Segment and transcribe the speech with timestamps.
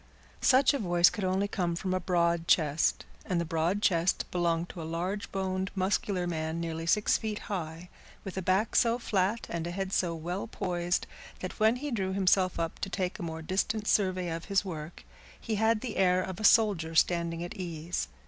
[0.41, 4.69] Such a voice could only come from a broad chest, and the broad chest belonged
[4.69, 7.87] to a large boned, muscular man nearly six feet high,
[8.23, 11.05] with a back so flat and a head so well poised
[11.41, 15.03] that when he drew himself up to take a more distant survey of his work,
[15.39, 18.07] he had the air of a soldier standing at ease.